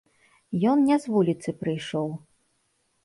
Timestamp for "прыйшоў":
1.63-2.09